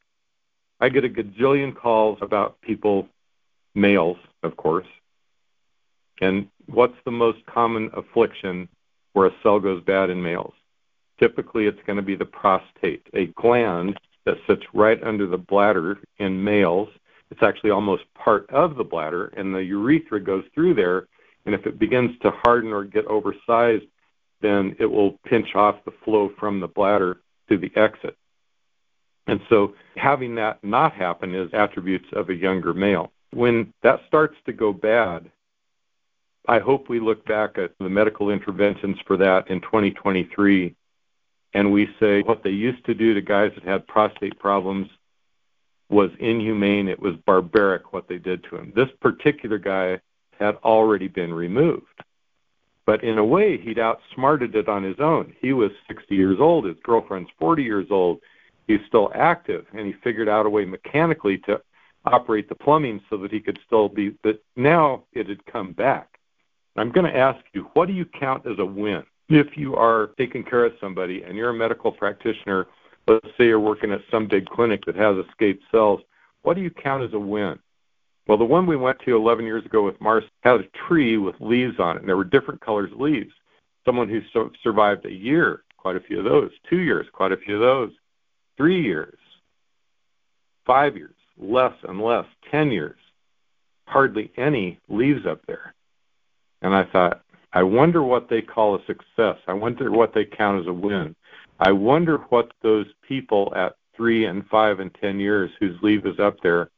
I 0.80 0.88
get 0.88 1.04
a 1.04 1.10
gajillion 1.10 1.76
calls 1.76 2.18
about 2.22 2.62
people, 2.62 3.10
males, 3.76 4.18
of 4.42 4.56
course, 4.56 4.88
and 6.22 6.48
what's 6.68 6.98
the 7.06 7.12
most 7.12 7.46
common 7.46 7.90
affliction 7.94 8.68
where 9.14 9.28
a 9.28 9.36
cell 9.44 9.60
goes 9.60 9.84
bad 9.84 10.10
in 10.10 10.22
males? 10.22 10.54
Typically, 11.20 11.66
it's 11.66 11.82
going 11.86 11.98
to 11.98 12.04
be 12.04 12.16
the 12.16 12.26
prostate, 12.26 13.08
a 13.14 13.28
gland 13.28 13.98
that 14.26 14.38
sits 14.48 14.64
right 14.74 15.02
under 15.04 15.28
the 15.28 15.38
bladder 15.38 16.00
in 16.18 16.44
males. 16.44 16.90
It's 17.32 17.44
actually 17.44 17.72
almost 17.72 18.04
part 18.14 18.50
of 18.50 18.76
the 18.76 18.84
bladder, 18.84 19.28
and 19.38 19.54
the 19.54 19.64
urethra 19.64 20.20
goes 20.20 20.44
through 20.54 20.74
there. 20.76 21.08
And 21.46 21.54
if 21.54 21.66
it 21.66 21.80
begins 21.80 22.18
to 22.22 22.32
harden 22.32 22.72
or 22.72 22.84
get 22.84 23.06
oversized, 23.06 23.86
then 24.42 24.76
it 24.80 24.86
will 24.86 25.18
pinch 25.26 25.56
off 25.56 25.76
the 25.86 25.94
flow 26.04 26.32
from 26.40 26.60
the 26.60 26.68
bladder 26.68 27.22
to 27.50 27.58
the 27.58 27.72
exit. 27.76 28.18
And 29.28 29.40
so 29.50 29.74
having 29.96 30.36
that 30.36 30.64
not 30.64 30.94
happen 30.94 31.34
is 31.34 31.50
attributes 31.54 32.08
of 32.14 32.30
a 32.30 32.36
younger 32.36 32.74
male. 32.74 33.12
When 33.32 33.74
that 33.84 34.02
starts 34.08 34.36
to 34.46 34.54
go 34.54 34.72
bad, 34.72 35.32
I 36.48 36.60
hope 36.60 36.90
we 36.90 37.00
look 37.00 37.26
back 37.26 37.58
at 37.58 37.72
the 37.80 37.90
medical 37.90 38.30
interventions 38.30 38.98
for 39.08 39.18
that 39.18 39.50
in 39.50 39.62
2023 39.62 40.76
and 41.56 41.72
we 41.72 41.88
say 42.02 42.22
what 42.22 42.44
they 42.44 42.50
used 42.50 42.86
to 42.86 42.94
do 42.94 43.14
to 43.14 43.22
guys 43.22 43.52
that 43.56 43.64
had 43.64 43.88
prostate 43.88 44.38
problems 44.38 44.90
was 45.90 46.12
inhumane. 46.20 46.90
It 46.90 47.00
was 47.00 47.16
barbaric 47.26 47.94
what 47.94 48.10
they 48.10 48.18
did 48.18 48.44
to 48.46 48.58
him. 48.58 48.74
This 48.76 48.90
particular 49.00 49.58
guy 49.58 50.02
had 50.38 50.56
already 50.66 51.08
been 51.08 51.34
removed. 51.34 51.86
But 52.86 53.06
in 53.06 53.18
a 53.18 53.26
way, 53.26 53.58
he'd 53.58 53.80
outsmarted 53.80 54.54
it 54.54 54.68
on 54.68 54.84
his 54.84 55.00
own. 55.00 55.34
He 55.40 55.54
was 55.54 55.72
60 55.88 56.14
years 56.14 56.40
old. 56.42 56.66
His 56.66 56.76
girlfriend's 56.84 57.30
40 57.40 57.64
years 57.64 57.88
old. 57.90 58.20
He's 58.68 58.82
still 58.88 59.12
active, 59.16 59.66
and 59.74 59.88
he 59.88 59.94
figured 60.04 60.28
out 60.28 60.46
a 60.46 60.50
way 60.50 60.66
mechanically 60.66 61.38
to 61.46 61.62
operate 62.04 62.50
the 62.50 62.56
plumbing 62.56 63.00
so 63.10 63.18
that 63.18 63.32
he 63.32 63.40
could 63.40 63.60
still 63.66 63.88
be. 63.88 64.10
But 64.10 64.44
now 64.58 65.06
it 65.14 65.30
had 65.30 65.46
come 65.46 65.72
back. 65.72 66.15
I'm 66.76 66.92
going 66.92 67.12
to 67.12 67.18
ask 67.18 67.44
you, 67.54 67.70
what 67.74 67.88
do 67.88 67.94
you 67.94 68.06
count 68.06 68.46
as 68.46 68.60
a 68.60 68.66
win? 68.66 69.04
If 69.30 69.58
you 69.58 69.76
are 69.76 70.12
taking 70.18 70.44
care 70.44 70.66
of 70.66 70.74
somebody 70.80 71.24
and 71.24 71.36
you're 71.36 71.50
a 71.50 71.54
medical 71.54 71.92
practitioner, 71.92 72.68
let's 73.08 73.26
say 73.38 73.46
you're 73.46 73.60
working 73.60 73.92
at 73.92 74.02
some 74.12 74.28
big 74.28 74.46
clinic 74.46 74.86
that 74.86 74.96
has 74.96 75.16
escaped 75.26 75.64
cells, 75.72 76.02
what 76.44 76.56
do 76.56 76.62
you 76.62 76.70
count 76.70 77.04
as 77.04 77.14
a 77.14 77.20
win? 77.20 77.58
Well, 78.28 78.38
the 78.38 78.46
one 78.46 78.66
we 78.66 78.76
went 78.76 79.00
to 79.06 79.16
11 79.16 79.46
years 79.46 79.66
ago 79.66 79.84
with 79.84 80.00
Mars 80.02 80.24
had 80.42 80.60
a 80.60 80.88
tree 80.88 81.18
with 81.18 81.36
leaves 81.40 81.80
on 81.80 81.96
it, 81.96 82.00
and 82.00 82.10
there 82.10 82.18
were 82.18 82.24
different 82.24 82.62
colors 82.62 82.92
of 82.92 83.00
leaves. 83.00 83.34
Someone 83.86 84.10
who 84.10 84.22
so- 84.34 84.52
survived 84.64 85.06
a 85.06 85.12
year, 85.12 85.64
quite 85.78 85.96
a 85.96 86.00
few 86.00 86.18
of 86.18 86.26
those. 86.26 86.52
Two 86.68 86.80
years, 86.80 87.06
quite 87.14 87.32
a 87.32 87.38
few 87.38 87.56
of 87.56 87.62
those. 87.62 87.92
Three 88.58 88.82
years. 88.82 89.18
Five 90.66 90.98
years, 90.98 91.14
less 91.38 91.76
and 91.88 92.02
less. 92.02 92.26
Ten 92.50 92.72
years, 92.72 92.98
hardly 93.88 94.32
any 94.38 94.80
leaves 94.90 95.28
up 95.28 95.46
there. 95.46 95.75
And 96.62 96.76
I 96.76 96.84
thought, 96.86 97.22
I 97.54 97.64
wonder 97.64 98.04
what 98.04 98.30
they 98.30 98.42
call 98.42 98.76
a 98.76 98.86
success. 98.86 99.38
I 99.48 99.54
wonder 99.54 99.92
what 99.92 100.14
they 100.14 100.26
count 100.26 100.62
as 100.62 100.68
a 100.68 100.74
win. 100.74 101.16
I 101.60 101.72
wonder 101.72 102.18
what 102.30 102.52
those 102.62 102.88
people 103.08 103.54
at 103.56 103.76
three 103.96 104.26
and 104.26 104.46
five 104.48 104.80
and 104.80 104.94
ten 105.02 105.20
years 105.20 105.52
whose 105.60 105.82
leave 105.82 106.06
is 106.06 106.20
up 106.20 106.38
there, 106.42 106.70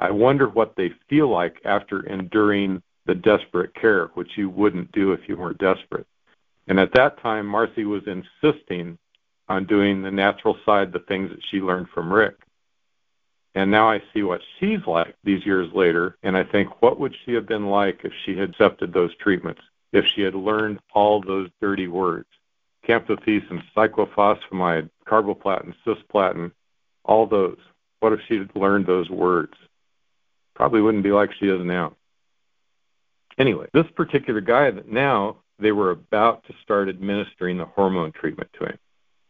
I 0.00 0.10
wonder 0.10 0.48
what 0.48 0.74
they 0.76 0.90
feel 1.08 1.28
like 1.28 1.60
after 1.64 2.04
enduring 2.06 2.82
the 3.06 3.14
desperate 3.14 3.74
care, 3.74 4.06
which 4.14 4.30
you 4.36 4.50
wouldn't 4.50 4.90
do 4.92 5.12
if 5.12 5.20
you 5.28 5.36
weren't 5.36 5.58
desperate. 5.58 6.06
And 6.66 6.80
at 6.80 6.94
that 6.94 7.20
time, 7.22 7.46
Marcy 7.46 7.84
was 7.84 8.02
insisting 8.06 8.98
on 9.48 9.66
doing 9.66 10.02
the 10.02 10.10
natural 10.10 10.56
side, 10.64 10.92
the 10.92 11.00
things 11.00 11.30
that 11.30 11.40
she 11.50 11.58
learned 11.58 11.88
from 11.94 12.12
Rick. 12.12 12.36
And 13.54 13.70
now 13.70 13.88
I 13.88 14.02
see 14.12 14.22
what 14.22 14.40
she's 14.58 14.80
like 14.86 15.14
these 15.22 15.46
years 15.46 15.70
later, 15.72 16.16
and 16.22 16.36
I 16.36 16.42
think, 16.42 16.82
what 16.82 16.98
would 16.98 17.14
she 17.24 17.32
have 17.34 17.46
been 17.46 17.66
like 17.66 18.00
if 18.02 18.12
she 18.24 18.36
had 18.36 18.50
accepted 18.50 18.92
those 18.92 19.14
treatments, 19.16 19.60
if 19.92 20.04
she 20.14 20.22
had 20.22 20.34
learned 20.34 20.80
all 20.92 21.20
those 21.20 21.48
dirty 21.60 21.86
words? 21.86 22.26
Camptothecin, 22.86 23.62
cyclophosphamide, 23.76 24.90
carboplatin, 25.06 25.72
cisplatin, 25.86 26.50
all 27.04 27.26
those. 27.26 27.58
What 28.00 28.12
if 28.12 28.20
she 28.28 28.38
had 28.38 28.50
learned 28.56 28.86
those 28.86 29.08
words? 29.08 29.54
Probably 30.54 30.80
wouldn't 30.80 31.04
be 31.04 31.12
like 31.12 31.30
she 31.38 31.46
is 31.46 31.64
now. 31.64 31.96
Anyway, 33.38 33.66
this 33.72 33.86
particular 33.94 34.40
guy 34.40 34.70
that 34.70 34.88
now 34.88 35.36
they 35.58 35.72
were 35.72 35.90
about 35.90 36.44
to 36.44 36.54
start 36.62 36.88
administering 36.88 37.56
the 37.58 37.64
hormone 37.64 38.12
treatment 38.12 38.50
to 38.58 38.66
him. 38.66 38.78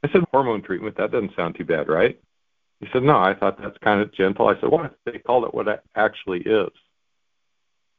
I 0.03 0.11
said, 0.11 0.23
hormone 0.31 0.63
treatment, 0.63 0.97
that 0.97 1.13
doesn't 1.13 1.37
sound 1.37 1.57
too 1.57 1.65
bad, 1.65 1.89
right? 1.89 2.19
He 2.81 2.89
said, 2.93 3.03
No, 3.03 3.17
I 3.17 3.35
thought 3.35 3.61
that's 3.61 3.79
kind 3.79 4.01
of 4.01 4.13
gentle. 4.13 4.49
I 4.49 4.61
said, 4.61 4.71
What 4.71 4.87
if 4.87 4.93
they 5.05 5.19
called 5.19 5.45
it 5.45 5.55
what 5.55 5.69
it 5.69 5.81
actually 5.95 6.41
is? 6.41 6.71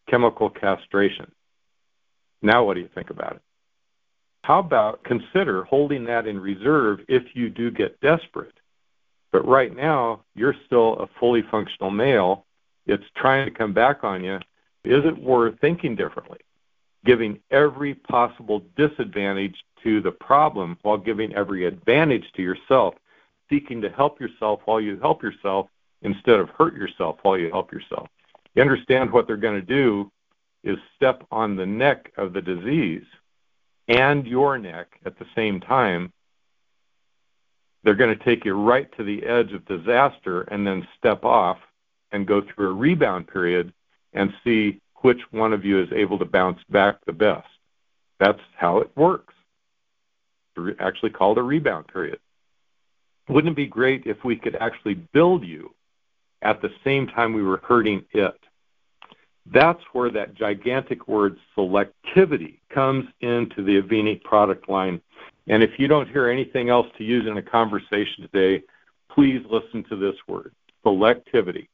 chemical 0.10 0.50
castration. 0.50 1.32
Now, 2.42 2.64
what 2.64 2.76
do 2.76 2.82
you 2.82 2.90
think 2.94 3.10
about 3.10 3.38
it? 3.38 3.42
How 4.44 4.60
about 4.60 5.04
consider 5.04 5.64
holding 5.64 6.06
that 6.06 6.28
in 6.28 6.40
reserve 6.40 7.00
if 7.08 7.24
you 7.34 7.50
do 7.50 7.72
get 7.72 8.00
desperate? 8.02 8.54
But 9.32 9.48
right 9.48 9.76
now, 9.76 10.22
you're 10.36 10.56
still 10.68 10.94
a 10.98 11.08
fully 11.20 11.44
functional 11.50 11.90
male. 11.90 12.46
It's 12.86 13.04
trying 13.16 13.46
to 13.46 13.52
come 13.52 13.74
back 13.74 14.04
on 14.04 14.24
you. 14.24 14.36
Is 14.84 15.04
it 15.04 15.18
worth 15.18 15.60
thinking 15.60 15.96
differently? 15.96 16.38
Giving 17.04 17.40
every 17.50 17.96
possible 17.96 18.62
disadvantage 18.78 19.56
to 19.84 20.02
the 20.02 20.12
problem 20.12 20.78
while 20.84 20.98
giving 20.98 21.34
every 21.34 21.66
advantage 21.66 22.26
to 22.36 22.44
yourself, 22.44 22.94
seeking 23.50 23.82
to 23.82 23.90
help 23.90 24.20
yourself 24.20 24.62
while 24.66 24.82
you 24.82 24.98
help 25.00 25.24
yourself 25.24 25.68
instead 26.02 26.40
of 26.40 26.50
hurt 26.50 26.76
yourself 26.76 27.18
while 27.24 27.38
you 27.38 27.50
help 27.50 27.72
yourself. 27.72 28.08
You 28.54 28.62
understand 28.62 29.12
what 29.12 29.28
they're 29.28 29.38
going 29.38 29.60
to 29.60 29.66
do 29.66 30.12
is 30.64 30.78
step 30.96 31.24
on 31.32 31.56
the 31.56 31.66
neck 31.66 32.12
of 32.18 32.34
the 32.34 32.42
disease 32.42 33.06
and 33.88 34.26
your 34.26 34.58
neck 34.58 35.00
at 35.06 35.18
the 35.20 35.26
same 35.36 35.60
time. 35.60 36.12
They're 37.84 37.94
going 37.94 38.18
to 38.18 38.24
take 38.24 38.46
you 38.46 38.54
right 38.54 38.90
to 38.98 39.04
the 39.04 39.24
edge 39.24 39.54
of 39.54 39.66
disaster 39.66 40.42
and 40.42 40.66
then 40.66 40.88
step 40.98 41.24
off 41.24 41.60
and 42.12 42.26
go 42.26 42.42
through 42.42 42.70
a 42.70 42.74
rebound 42.74 43.28
period 43.28 43.74
and 44.14 44.34
see 44.44 44.82
which 45.02 45.20
one 45.32 45.54
of 45.54 45.64
you 45.64 45.82
is 45.82 45.90
able 45.94 46.18
to 46.18 46.26
bounce 46.26 46.60
back 46.70 46.98
the 47.06 47.14
best. 47.14 47.48
That's 48.20 48.40
how 48.56 48.80
it 48.80 48.90
works. 48.96 49.34
It's 50.58 50.80
actually 50.80 51.12
called 51.12 51.38
a 51.38 51.44
rebound 51.44 51.88
period. 51.88 52.20
Wouldn't 53.28 53.54
it 53.54 53.56
be 53.56 53.68
great 53.68 54.04
if 54.06 54.24
we 54.24 54.36
could 54.36 54.56
actually 54.56 54.96
build 54.96 55.44
you 55.44 55.74
at 56.42 56.62
the 56.62 56.70
same 56.84 57.08
time 57.08 57.34
we 57.34 57.44
were 57.44 57.62
hurting 57.64 58.06
it? 58.12 58.40
That's 59.52 59.82
where 59.94 60.10
that 60.12 60.36
gigantic 60.36 61.08
word 61.08 61.38
selectivity 61.56 62.60
comes 62.70 63.06
into 63.22 63.64
the 63.64 63.82
Avini 63.82 64.22
product 64.24 64.70
line. 64.70 65.02
And 65.48 65.62
if 65.62 65.78
you 65.78 65.88
don't 65.88 66.10
hear 66.10 66.28
anything 66.28 66.70
else 66.70 66.88
to 66.98 67.04
use 67.04 67.28
in 67.28 67.38
a 67.38 67.42
conversation 67.42 68.28
today, 68.32 68.64
please 69.12 69.44
listen 69.50 69.84
to 69.90 69.96
this 69.96 70.16
word 70.28 70.54
selectivity. 70.84 71.68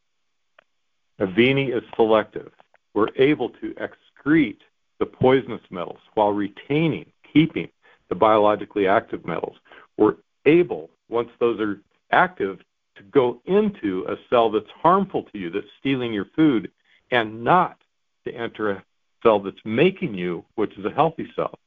Avini 1.20 1.75
is 1.75 1.84
selective. 1.96 2.51
We're 2.93 3.10
able 3.15 3.50
to 3.50 3.75
excrete 3.75 4.60
the 5.00 5.05
poisonous 5.05 5.62
metals 5.70 6.00
while 6.13 6.31
retaining, 6.31 7.05
keeping 7.31 7.70
the 8.10 8.15
biologically 8.15 8.88
active 8.88 9.25
metals. 9.25 9.55
We're 9.98 10.15
able, 10.46 10.89
once 11.11 11.29
those 11.39 11.59
are 11.59 11.79
active, 12.11 12.59
to 12.95 13.03
go 13.03 13.41
into 13.45 14.05
a 14.09 14.15
cell 14.29 14.49
that's 14.49 14.69
harmful 14.81 15.23
to 15.31 15.37
you, 15.37 15.49
that's 15.49 15.67
stealing 15.79 16.13
your 16.13 16.27
food, 16.35 16.71
and 17.11 17.43
not 17.43 17.77
to 18.25 18.33
enter 18.33 18.71
a 18.71 18.83
cell 19.23 19.39
that's 19.39 19.63
making 19.65 20.13
you, 20.13 20.43
which 20.55 20.77
is 20.77 20.85
a 20.85 20.91
healthy 20.91 21.27
cell, 21.35 21.57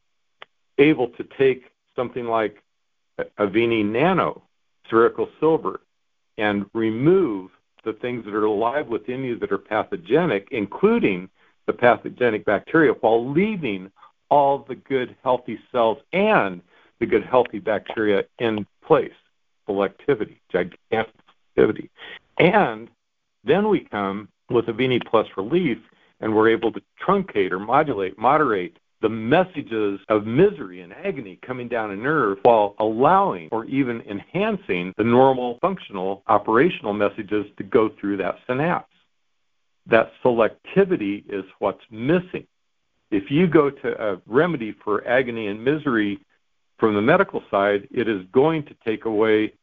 able 0.79 1.09
to 1.09 1.25
take 1.39 1.65
something 1.97 2.27
like 2.27 2.63
Avini 3.39 3.85
Nano, 3.85 4.43
spherical 4.87 5.29
silver, 5.41 5.81
and 6.37 6.67
remove 6.75 7.51
the 7.85 7.93
things 7.95 8.25
that 8.25 8.35
are 8.35 8.45
alive 8.45 8.89
within 8.89 9.23
you 9.23 9.39
that 9.39 9.53
are 9.53 9.59
pathogenic, 9.59 10.49
including 10.51 11.29
the 11.67 11.73
pathogenic 11.73 12.45
bacteria, 12.45 12.93
while 13.01 13.31
leaving 13.31 13.91
all 14.31 14.65
the 14.69 14.75
good 14.75 15.15
healthy 15.23 15.59
cells 15.71 15.99
and 16.13 16.61
the 16.99 17.07
good 17.07 17.25
healthy 17.25 17.59
bacteria 17.59 18.25
in 18.39 18.67
place. 18.87 19.13
Selectivity, 19.69 20.37
gigantic 20.51 21.15
selectivity. 21.57 21.89
And 22.39 22.89
then 23.45 23.69
we 23.69 23.81
come 23.81 24.29
with 24.51 24.69
a 24.69 24.73
Avini 24.73 25.01
Plus 25.05 25.27
Relief, 25.37 25.79
and 26.21 26.35
we're 26.35 26.49
able 26.49 26.73
to 26.73 26.83
truncate 27.05 27.53
or 27.53 27.59
modulate, 27.59 28.19
moderate 28.19 28.79
the 29.05 29.09
messages 29.11 30.01
of 30.09 30.27
misery 30.27 30.81
and 30.81 30.95
agony 30.95 31.39
coming 31.47 31.69
down 31.69 31.91
a 31.91 31.97
nerve 31.97 32.39
while 32.43 32.75
allowing 32.79 33.51
or 33.53 33.67
even 33.67 34.01
enhancing 34.03 34.95
the 34.97 35.05
normal 35.05 35.59
functional 35.61 36.23
operational 36.27 36.95
messages 36.95 37.45
to 37.59 37.65
go 37.65 37.91
through 38.01 38.17
that 38.17 38.37
synapse. 38.47 38.89
That 39.87 40.11
selectivity 40.25 41.23
is 41.29 41.45
what's 41.59 41.85
missing. 41.91 42.47
If 43.11 43.31
you 43.31 43.47
go 43.47 43.69
to 43.69 44.13
a 44.13 44.21
remedy 44.27 44.75
for 44.83 45.07
agony 45.07 45.49
and 45.49 45.63
misery 45.63 46.19
from 46.85 46.95
the 46.95 47.01
medical 47.01 47.43
side, 47.51 47.89
it 47.91 48.11
is 48.11 48.27
going 48.31 48.63
to 48.63 48.75
take 48.85 49.07
away, 49.07 49.55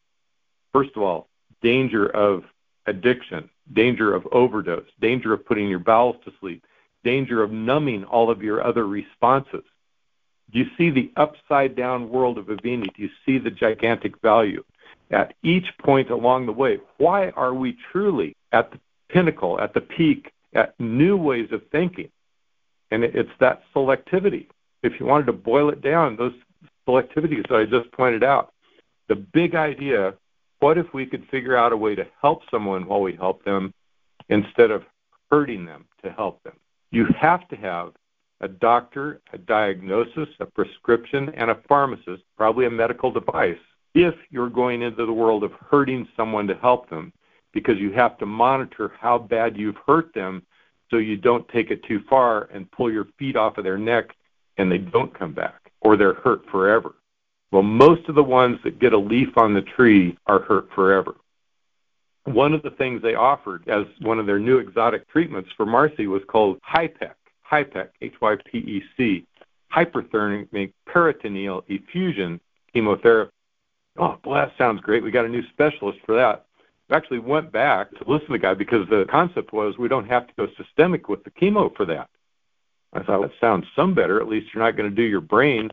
first 0.73 0.89
of 0.95 1.03
all, 1.03 1.27
danger 1.61 2.07
of 2.07 2.43
addiction, 2.87 3.47
danger 3.73 4.15
of 4.15 4.27
overdose, 4.31 4.87
danger 4.99 5.31
of 5.31 5.45
putting 5.45 5.69
your 5.69 5.77
bowels 5.77 6.15
to 6.25 6.31
sleep, 6.39 6.65
danger 7.03 7.43
of 7.43 7.51
numbing 7.51 8.03
all 8.05 8.31
of 8.31 8.41
your 8.41 8.65
other 8.65 8.87
responses. 8.87 9.61
Do 10.51 10.57
you 10.57 10.65
see 10.79 10.89
the 10.89 11.11
upside 11.15 11.75
down 11.75 12.09
world 12.09 12.39
of 12.39 12.45
Avini? 12.45 12.91
Do 12.95 13.03
you 13.03 13.09
see 13.23 13.37
the 13.37 13.51
gigantic 13.51 14.19
value? 14.23 14.63
At 15.11 15.35
each 15.43 15.67
point 15.77 16.09
along 16.09 16.47
the 16.47 16.53
way, 16.53 16.79
why 16.97 17.29
are 17.29 17.53
we 17.53 17.77
truly 17.91 18.35
at 18.51 18.71
the 18.71 18.79
pinnacle, 19.09 19.61
at 19.61 19.75
the 19.75 19.81
peak, 19.81 20.31
at 20.55 20.73
new 20.79 21.15
ways 21.17 21.49
of 21.51 21.61
thinking? 21.71 22.09
And 22.89 23.03
it's 23.03 23.29
that 23.39 23.61
selectivity. 23.75 24.47
If 24.81 24.99
you 24.99 25.05
wanted 25.05 25.27
to 25.27 25.33
boil 25.33 25.69
it 25.69 25.83
down, 25.83 26.15
those 26.15 26.33
selectivities 26.91 27.47
that 27.47 27.57
I 27.57 27.65
just 27.65 27.91
pointed 27.93 28.23
out, 28.23 28.53
the 29.07 29.15
big 29.15 29.55
idea 29.55 30.13
what 30.59 30.77
if 30.77 30.93
we 30.93 31.07
could 31.07 31.27
figure 31.29 31.57
out 31.57 31.73
a 31.73 31.77
way 31.77 31.95
to 31.95 32.05
help 32.21 32.43
someone 32.51 32.85
while 32.85 33.01
we 33.01 33.15
help 33.15 33.43
them 33.43 33.73
instead 34.29 34.69
of 34.69 34.83
hurting 35.31 35.65
them 35.65 35.85
to 36.03 36.11
help 36.11 36.41
them? 36.43 36.53
You 36.91 37.07
have 37.19 37.47
to 37.47 37.55
have 37.55 37.93
a 38.41 38.47
doctor, 38.47 39.21
a 39.33 39.39
diagnosis, 39.39 40.29
a 40.39 40.45
prescription, 40.45 41.29
and 41.35 41.49
a 41.49 41.59
pharmacist, 41.67 42.23
probably 42.37 42.67
a 42.67 42.69
medical 42.69 43.11
device, 43.11 43.57
if 43.95 44.13
you're 44.29 44.49
going 44.49 44.83
into 44.83 45.05
the 45.05 45.13
world 45.13 45.43
of 45.43 45.51
hurting 45.53 46.07
someone 46.15 46.47
to 46.47 46.55
help 46.55 46.89
them, 46.89 47.11
because 47.53 47.77
you 47.79 47.91
have 47.91 48.17
to 48.19 48.25
monitor 48.25 48.93
how 48.99 49.17
bad 49.17 49.57
you've 49.57 49.77
hurt 49.87 50.13
them 50.13 50.43
so 50.89 50.97
you 50.97 51.17
don't 51.17 51.47
take 51.49 51.71
it 51.71 51.83
too 51.83 52.01
far 52.09 52.43
and 52.53 52.69
pull 52.71 52.91
your 52.91 53.07
feet 53.17 53.35
off 53.35 53.57
of 53.57 53.63
their 53.63 53.77
neck 53.77 54.15
and 54.57 54.71
they 54.71 54.77
don't 54.77 55.17
come 55.17 55.33
back 55.33 55.60
or 55.81 55.97
they're 55.97 56.13
hurt 56.13 56.45
forever. 56.49 56.95
Well, 57.51 57.63
most 57.63 58.07
of 58.07 58.15
the 58.15 58.23
ones 58.23 58.59
that 58.63 58.79
get 58.79 58.93
a 58.93 58.97
leaf 58.97 59.37
on 59.37 59.53
the 59.53 59.61
tree 59.61 60.17
are 60.27 60.41
hurt 60.41 60.69
forever. 60.73 61.15
One 62.23 62.53
of 62.53 62.61
the 62.61 62.69
things 62.71 63.01
they 63.01 63.15
offered 63.15 63.67
as 63.67 63.85
one 63.99 64.19
of 64.19 64.25
their 64.25 64.39
new 64.39 64.59
exotic 64.59 65.09
treatments 65.09 65.49
for 65.57 65.65
Marcy 65.65 66.07
was 66.07 66.21
called 66.27 66.59
HYPEC, 66.61 67.13
HYPEC, 67.51 67.89
H-Y-P-E-C, 68.01 69.25
hyperthermic 69.73 70.73
peritoneal 70.85 71.63
effusion 71.67 72.39
chemotherapy. 72.71 73.31
Oh, 73.97 74.17
boy, 74.23 74.35
that 74.35 74.53
sounds 74.57 74.81
great. 74.81 75.03
We 75.03 75.11
got 75.11 75.25
a 75.25 75.29
new 75.29 75.43
specialist 75.49 75.99
for 76.05 76.15
that. 76.15 76.45
We 76.89 76.95
actually 76.95 77.19
went 77.19 77.51
back 77.51 77.89
to 77.91 78.03
listen 78.07 78.27
to 78.27 78.33
the 78.33 78.39
guy 78.39 78.53
because 78.53 78.87
the 78.89 79.05
concept 79.09 79.51
was 79.51 79.77
we 79.77 79.87
don't 79.87 80.07
have 80.07 80.27
to 80.27 80.33
go 80.37 80.47
systemic 80.57 81.09
with 81.09 81.23
the 81.23 81.31
chemo 81.31 81.75
for 81.75 81.85
that. 81.85 82.09
I 82.93 83.03
thought 83.03 83.21
that 83.21 83.31
sounds 83.39 83.65
some 83.75 83.93
better. 83.93 84.19
At 84.19 84.27
least 84.27 84.53
you're 84.53 84.63
not 84.63 84.75
going 84.75 84.89
to 84.89 84.95
do 84.95 85.03
your 85.03 85.21
brain 85.21 85.69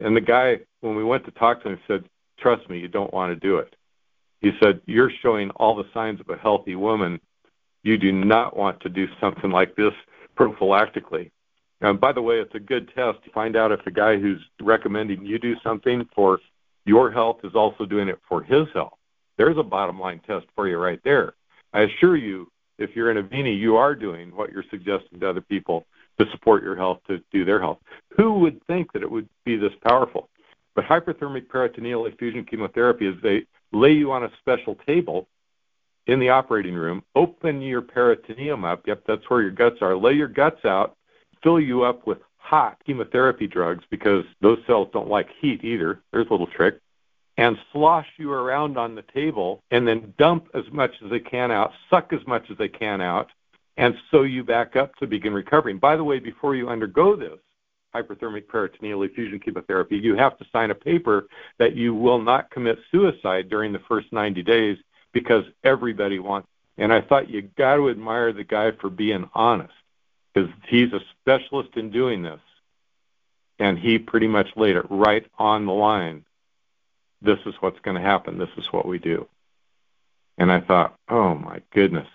and 0.00 0.16
the 0.16 0.20
guy, 0.20 0.60
when 0.80 0.96
we 0.96 1.04
went 1.04 1.24
to 1.24 1.30
talk 1.32 1.62
to 1.62 1.70
him, 1.70 1.78
said, 1.86 2.04
Trust 2.38 2.68
me, 2.68 2.78
you 2.78 2.88
don't 2.88 3.14
want 3.14 3.32
to 3.32 3.46
do 3.48 3.56
it. 3.58 3.74
He 4.40 4.52
said, 4.62 4.80
You're 4.86 5.10
showing 5.22 5.50
all 5.50 5.74
the 5.74 5.88
signs 5.94 6.20
of 6.20 6.28
a 6.28 6.36
healthy 6.36 6.74
woman. 6.74 7.20
You 7.82 7.96
do 7.96 8.12
not 8.12 8.56
want 8.56 8.80
to 8.80 8.88
do 8.88 9.06
something 9.20 9.50
like 9.50 9.74
this 9.76 9.94
prophylactically. 10.36 11.30
And 11.80 12.00
by 12.00 12.12
the 12.12 12.22
way, 12.22 12.40
it's 12.40 12.54
a 12.54 12.60
good 12.60 12.90
test 12.94 13.22
to 13.24 13.30
find 13.30 13.56
out 13.56 13.72
if 13.72 13.84
the 13.84 13.90
guy 13.90 14.18
who's 14.18 14.42
recommending 14.60 15.24
you 15.24 15.38
do 15.38 15.56
something 15.62 16.08
for 16.14 16.40
your 16.84 17.10
health 17.10 17.38
is 17.44 17.54
also 17.54 17.84
doing 17.84 18.08
it 18.08 18.18
for 18.28 18.42
his 18.42 18.66
health. 18.74 18.94
There's 19.36 19.58
a 19.58 19.62
bottom 19.62 20.00
line 20.00 20.20
test 20.26 20.46
for 20.54 20.68
you 20.68 20.78
right 20.78 21.00
there. 21.04 21.34
I 21.72 21.82
assure 21.82 22.16
you, 22.16 22.50
if 22.78 22.94
you're 22.94 23.10
in 23.10 23.22
Avini, 23.22 23.58
you 23.58 23.76
are 23.76 23.94
doing 23.94 24.34
what 24.34 24.52
you're 24.52 24.64
suggesting 24.70 25.20
to 25.20 25.28
other 25.28 25.40
people 25.40 25.86
to 26.18 26.30
support 26.30 26.62
your 26.62 26.76
health, 26.76 27.00
to 27.08 27.20
do 27.32 27.44
their 27.44 27.60
health. 27.60 27.78
Who 28.16 28.38
would 28.40 28.64
think 28.66 28.92
that 28.92 29.02
it 29.02 29.10
would 29.10 29.28
be 29.44 29.56
this 29.56 29.72
powerful? 29.86 30.28
But 30.74 30.84
hyperthermic 30.84 31.48
peritoneal 31.48 32.06
effusion 32.06 32.44
chemotherapy 32.44 33.06
is 33.06 33.14
they 33.22 33.46
lay 33.72 33.92
you 33.92 34.12
on 34.12 34.24
a 34.24 34.30
special 34.40 34.76
table 34.86 35.28
in 36.06 36.20
the 36.20 36.28
operating 36.28 36.74
room, 36.74 37.02
open 37.14 37.60
your 37.60 37.82
peritoneum 37.82 38.64
up. 38.64 38.86
Yep, 38.86 39.02
that's 39.06 39.28
where 39.28 39.42
your 39.42 39.50
guts 39.50 39.78
are. 39.80 39.96
Lay 39.96 40.12
your 40.12 40.28
guts 40.28 40.64
out, 40.64 40.96
fill 41.42 41.60
you 41.60 41.82
up 41.82 42.06
with 42.06 42.18
hot 42.36 42.78
chemotherapy 42.86 43.46
drugs 43.48 43.84
because 43.90 44.24
those 44.40 44.58
cells 44.66 44.88
don't 44.92 45.08
like 45.08 45.28
heat 45.40 45.64
either. 45.64 46.00
There's 46.12 46.28
a 46.28 46.30
little 46.30 46.46
trick. 46.46 46.78
And 47.38 47.58
slosh 47.72 48.06
you 48.16 48.32
around 48.32 48.78
on 48.78 48.94
the 48.94 49.02
table 49.02 49.62
and 49.70 49.86
then 49.86 50.14
dump 50.16 50.48
as 50.54 50.64
much 50.72 50.92
as 51.04 51.10
they 51.10 51.20
can 51.20 51.50
out, 51.50 51.72
suck 51.90 52.12
as 52.12 52.26
much 52.26 52.44
as 52.50 52.56
they 52.56 52.68
can 52.68 53.00
out, 53.00 53.28
and 53.76 53.94
sew 54.10 54.22
you 54.22 54.42
back 54.42 54.76
up 54.76 54.94
to 54.96 55.06
begin 55.06 55.34
recovering. 55.34 55.78
By 55.78 55.96
the 55.96 56.04
way, 56.04 56.18
before 56.18 56.54
you 56.54 56.68
undergo 56.68 57.16
this 57.16 57.38
hyperthermic 57.94 58.46
peritoneal 58.48 59.02
effusion 59.02 59.38
chemotherapy, 59.40 59.96
you 59.96 60.16
have 60.16 60.36
to 60.38 60.46
sign 60.52 60.70
a 60.70 60.74
paper 60.74 61.28
that 61.58 61.74
you 61.74 61.94
will 61.94 62.20
not 62.20 62.50
commit 62.50 62.78
suicide 62.90 63.48
during 63.48 63.72
the 63.72 63.78
first 63.88 64.12
90 64.12 64.42
days 64.42 64.78
because 65.12 65.44
everybody 65.64 66.18
wants. 66.18 66.48
And 66.78 66.92
I 66.92 67.00
thought 67.00 67.30
you 67.30 67.42
got 67.42 67.76
to 67.76 67.88
admire 67.88 68.32
the 68.32 68.44
guy 68.44 68.72
for 68.72 68.90
being 68.90 69.28
honest. 69.34 69.72
because 70.34 70.50
he's 70.68 70.92
a 70.92 71.00
specialist 71.20 71.70
in 71.76 71.90
doing 71.90 72.22
this. 72.22 72.40
And 73.58 73.78
he 73.78 73.98
pretty 73.98 74.28
much 74.28 74.48
laid 74.56 74.76
it 74.76 74.84
right 74.90 75.24
on 75.38 75.64
the 75.64 75.72
line. 75.72 76.26
This 77.22 77.38
is 77.46 77.54
what's 77.60 77.80
going 77.80 77.96
to 77.96 78.02
happen. 78.02 78.36
This 78.36 78.50
is 78.58 78.70
what 78.70 78.86
we 78.86 78.98
do. 78.98 79.26
And 80.36 80.52
I 80.52 80.60
thought, 80.60 80.94
oh 81.08 81.34
my 81.34 81.62
goodness. 81.72 82.08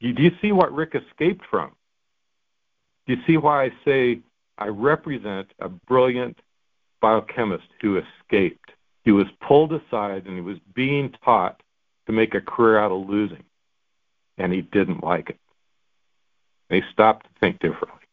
Do 0.00 0.22
you 0.22 0.32
see 0.42 0.52
what 0.52 0.74
Rick 0.74 0.94
escaped 0.94 1.44
from? 1.50 1.72
Do 3.06 3.14
you 3.14 3.22
see 3.26 3.36
why 3.36 3.64
I 3.64 3.70
say 3.84 4.20
I 4.58 4.66
represent 4.68 5.48
a 5.58 5.68
brilliant 5.68 6.38
biochemist 7.00 7.66
who 7.80 7.98
escaped? 7.98 8.72
He 9.04 9.12
was 9.12 9.26
pulled 9.46 9.72
aside 9.72 10.26
and 10.26 10.34
he 10.34 10.40
was 10.40 10.58
being 10.74 11.14
taught 11.24 11.62
to 12.06 12.12
make 12.12 12.34
a 12.34 12.40
career 12.40 12.78
out 12.78 12.92
of 12.92 13.08
losing. 13.08 13.44
And 14.38 14.52
he 14.52 14.62
didn't 14.62 15.02
like 15.02 15.30
it. 15.30 15.38
They 16.68 16.82
stopped 16.92 17.24
to 17.26 17.30
think 17.40 17.60
differently. 17.60 18.05